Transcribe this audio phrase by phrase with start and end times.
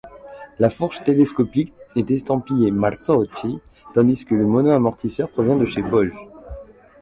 [0.57, 3.59] La fourche télescopique est estampillée Marzocchi,
[3.93, 6.15] tandis que le monoamortisseur provient de chez Boge.